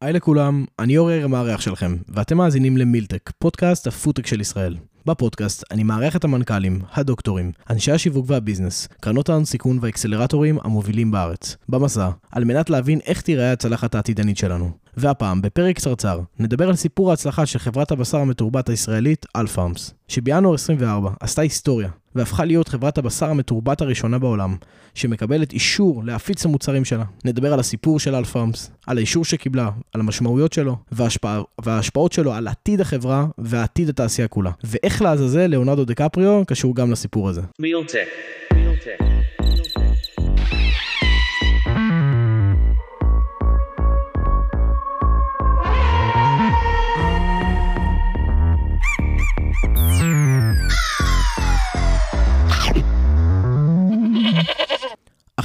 [0.00, 4.76] היי לכולם, אני אורי המארח שלכם, ואתם מאזינים למילטק, פודקאסט הפודטק של ישראל.
[5.06, 11.56] בפודקאסט אני מארח את המנכ"לים, הדוקטורים, אנשי השיווק והביזנס, קרנות ההון סיכון והאקסלרטורים המובילים בארץ,
[11.68, 14.70] במסע, על מנת להבין איך תיראה הצלחת העתידנית שלנו.
[14.96, 20.54] והפעם, בפרק קצרצר, נדבר על סיפור ההצלחה של חברת הבשר המתורבת הישראלית, Aleph Farms, שבינואר
[20.54, 24.56] 24 עשתה היסטוריה, והפכה להיות חברת הבשר המתורבת הראשונה בעולם,
[24.94, 27.04] שמקבלת אישור להפיץ המוצרים שלה.
[27.24, 31.40] נדבר על הסיפור של Aleph Farms, על האישור שקיבלה, על המשמעויות שלו, וההשפע...
[31.64, 34.50] וההשפעות שלו על עתיד החברה ועתיד התעשייה כולה.
[34.64, 37.42] ואיך לעזאזל ליאונרדו דקפריו קשור גם לסיפור הזה.
[37.58, 38.06] מילטק.
[38.54, 39.15] מילטק.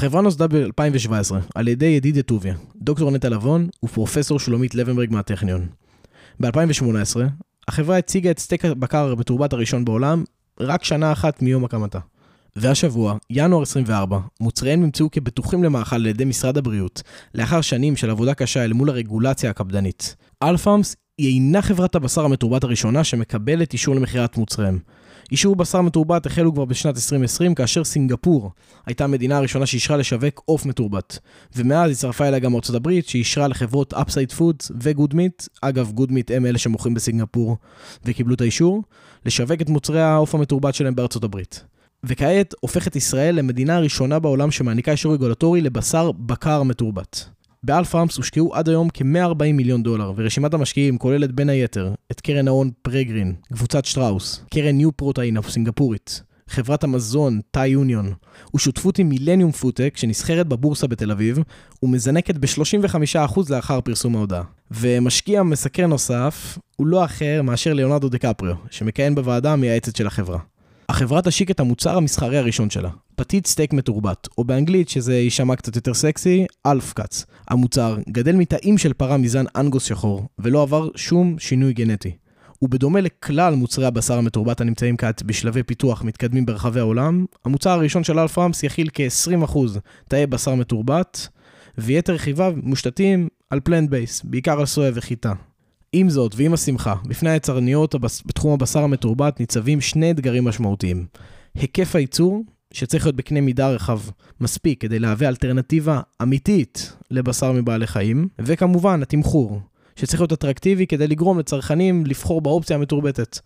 [0.01, 5.67] החברה נוסדה ב-2017 על ידי ידידיה טוביה, דוקטור נטע לבון ופרופסור שלומית לבנברג מהטכניון.
[6.39, 7.19] ב-2018,
[7.67, 10.23] החברה הציגה את סטייק הבקר המתורבת הראשון בעולם
[10.59, 11.99] רק שנה אחת מיום הקמתה.
[12.55, 17.01] והשבוע, ינואר 24, מוצריהם נמצאו כבטוחים למאכל על ידי משרד הבריאות,
[17.35, 20.15] לאחר שנים של עבודה קשה אל מול הרגולציה הקפדנית.
[20.43, 24.79] Aleph Farms היא אינה חברת הבשר המתורבת הראשונה שמקבלת אישור למכירת מוצריהם.
[25.31, 28.51] אישור בשר מתורבת החלו כבר בשנת 2020, כאשר סינגפור
[28.85, 31.19] הייתה המדינה הראשונה שאישרה לשווק עוף מתורבת.
[31.55, 36.11] ומאז הצטרפה אליה גם ארצות הברית, שאישרה לחברות Upside Foods ו Good Meat, אגב, Good
[36.29, 37.57] הם אלה שמוכרים בסינגפור
[38.05, 38.83] וקיבלו את האישור,
[39.25, 41.63] לשווק את מוצרי העוף המתורבת שלהם בארצות הברית.
[42.03, 47.25] וכעת הופכת ישראל למדינה הראשונה בעולם שמעניקה אישור רגולטורי לבשר בקר מתורבת.
[47.65, 52.21] ב Aleph Farms הושקעו עד היום כ-140 מיליון דולר, ורשימת המשקיעים כוללת בין היתר את
[52.21, 58.13] קרן ההון Peregrine, קבוצת שטראוס, קרן New Protein הסינגפורית, חברת המזון, Thai Union,
[58.55, 61.39] ושותפות עם מילניום פודטק שנסחרת בבורסה בתל אביב,
[61.83, 64.43] ומזנקת ב-35% לאחר פרסום ההודעה.
[64.71, 70.39] ומשקיע מסקרן נוסף הוא לא אחר מאשר ליאונרדו דקפריו, שמכהן בוועדה המייעצת של החברה.
[70.89, 72.89] החברה תשיק את המוצר המסחרי הראשון שלה,
[73.21, 77.25] פתית סטייק מתורבת, או באנגלית, שזה יישמע קצת יותר סקסי, Aleph Cuts.
[77.47, 82.11] המוצר גדל מתאים של פרה מזן אנגוס שחור, ולא עבר שום שינוי גנטי.
[82.61, 88.19] ובדומה לכלל מוצרי הבשר המתורבת הנמצאים כעת בשלבי פיתוח מתקדמים ברחבי העולם, המוצר הראשון של
[88.19, 89.57] Aleph Farms יכיל כ-20%
[90.07, 91.27] תאי בשר מתורבת,
[91.77, 95.33] ויתר רכיביו מושתתים על פלנט בייס, בעיקר על סויה וחיטה.
[95.93, 97.95] עם זאת ועם השמחה, בפני היצרניות
[98.25, 101.05] בתחום הבשר המתורבת ניצבים שני אתגרים משמעותיים.
[101.55, 103.99] היקף הייצור, שצריך להיות בקנה מידה רחב
[104.41, 109.61] מספיק כדי להווה אלטרנטיבה אמיתית לבשר מבעלי חיים, וכמובן התמחור,
[109.95, 113.39] שצריך להיות אטרקטיבי כדי לגרום לצרכנים לבחור באופציה המתורבתת.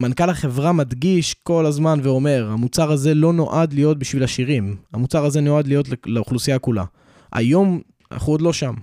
[0.00, 5.40] מנכ"ל החברה מדגיש כל הזמן ואומר, המוצר הזה לא נועד להיות בשביל עשירים, המוצר הזה
[5.40, 6.84] נועד להיות לאוכלוסייה כולה.
[7.32, 7.80] היום
[8.12, 8.74] אנחנו עוד לא שם.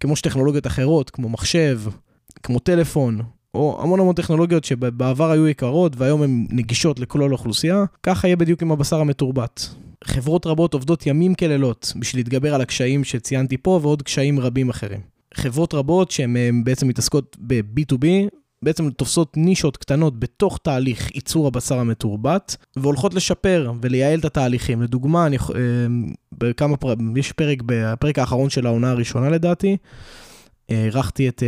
[0.00, 1.80] כמו שטכנולוגיות אחרות, כמו מחשב,
[2.42, 3.20] כמו טלפון,
[3.54, 8.62] או המון המון טכנולוגיות שבעבר היו יקרות והיום הן נגישות לכל האוכלוסייה, ככה יהיה בדיוק
[8.62, 9.68] עם הבשר המתורבת.
[10.04, 15.00] חברות רבות עובדות ימים כלילות בשביל להתגבר על הקשיים שציינתי פה ועוד קשיים רבים אחרים.
[15.34, 18.06] חברות רבות שהן בעצם מתעסקות ב-B2B,
[18.62, 24.82] בעצם תופסות נישות קטנות בתוך תהליך ייצור הבשר המתורבת, והולכות לשפר ולייעל את התהליכים.
[24.82, 25.60] לדוגמה, אני, אה,
[26.32, 26.76] בכמה,
[27.16, 29.76] יש פרק, בפרק האחרון של העונה הראשונה לדעתי,
[30.68, 31.42] אירחתי את...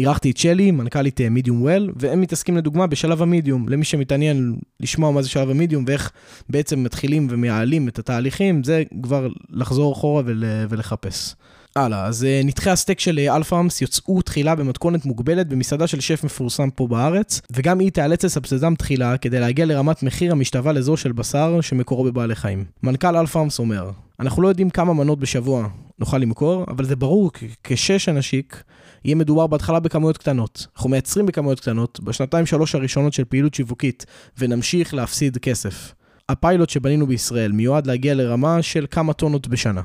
[0.00, 3.68] אה, אירחתי את שלי, מנכ"לית Medium Well, והם מתעסקים לדוגמה בשלב המידיום.
[3.68, 6.10] למי שמתעניין לשמוע מה זה שלב המידיום ואיך
[6.48, 11.34] בעצם מתחילים ומייעלים את התהליכים, זה כבר לחזור אחורה ול, ולחפש.
[11.76, 16.24] הלאה, אז אה, נתחי הסטייק של Aleph Farms יוצאו תחילה במתכונת מוגבלת במסעדה של שף
[16.24, 21.12] מפורסם פה בארץ, וגם היא תיאלץ לסבסדם תחילה כדי להגיע לרמת מחיר המשתווה לזו של
[21.12, 22.64] בשר שמקורו בבעלי חיים.
[22.82, 23.90] מנכ"ל Aleph Farms אומר,
[24.20, 25.68] אנחנו לא יודעים כמה מנות בשבוע
[25.98, 27.30] נוכל למכור, אבל זה ברור
[27.64, 28.62] כשש אנשיק
[29.06, 30.66] יהיה מדובר בהתחלה בכמויות קטנות.
[30.76, 34.06] אנחנו מייצרים בכמויות קטנות בשנתיים שלוש הראשונות של פעילות שיווקית,
[34.38, 35.94] ונמשיך להפסיד כסף.
[36.28, 39.80] הפיילוט שבנינו בישראל מיועד להגיע לרמה של כמה טונות בשנה,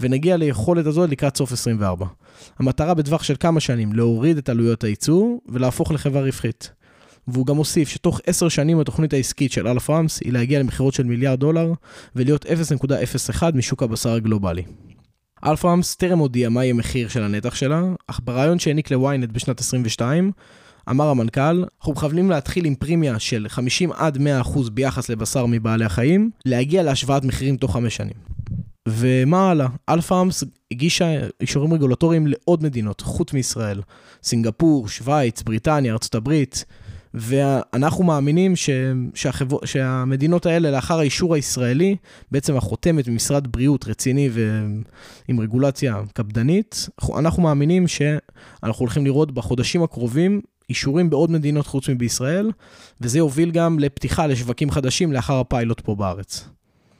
[0.00, 2.06] ונגיע ליכולת הזאת לקראת סוף 24.
[2.58, 6.72] המטרה בטווח של כמה שנים להוריד את עלויות הייצור ולהפוך לחברה רווחית.
[7.28, 11.04] והוא גם הוסיף שתוך 10 שנים התוכנית העסקית של אלף רמס היא להגיע למכירות של
[11.04, 11.72] מיליארד דולר
[12.16, 14.62] ולהיות 0.01 משוק הבשר הגלובלי.
[15.44, 19.30] Aleph Farms טרם הודיע מה יהיה מחיר של הנתח שלה, אך בריאיון שהעניק ל ynet
[19.30, 20.32] בשנת 22,
[20.90, 26.30] אמר המנכ"ל, אנחנו מכוונים להתחיל עם פרימיה של 50 עד 100% ביחס לבשר מבעלי החיים,
[26.44, 28.14] להגיע להשוואת מחירים תוך 5 שנים.
[28.88, 29.68] ומה הלאה?
[29.88, 31.06] Aleph Farms הגישה
[31.40, 33.80] אישורים רגולטוריים לעוד מדינות, חוץ מישראל.
[34.22, 36.64] סינגפור, שווייץ, בריטניה, ארצות הברית,
[37.14, 38.70] ואנחנו מאמינים ש,
[39.14, 41.96] שהחבו, שהמדינות האלה, לאחר האישור הישראלי,
[42.30, 46.88] בעצם החותמת ממשרד בריאות רציני ועם רגולציה קפדנית,
[47.18, 52.50] אנחנו מאמינים שאנחנו הולכים לראות בחודשים הקרובים אישורים בעוד מדינות חוץ מבישראל,
[53.00, 56.48] וזה יוביל גם לפתיחה לשווקים חדשים לאחר הפיילוט פה בארץ.